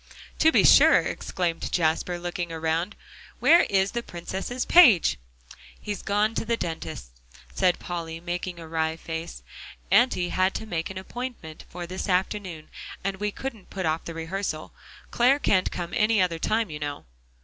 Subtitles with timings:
[0.39, 2.95] "To be sure," exclaimed Jasper, looking around,
[3.39, 5.19] "where is the Princess's page?"
[5.79, 7.21] "He's gone to the dentist's,"
[7.53, 9.43] said Polly, making a wry face.
[9.91, 12.69] "Auntie had to make the appointment for this afternoon,
[13.03, 14.73] and we couldn't put off the rehearsal;
[15.11, 17.05] Clare can't come any other time, you know."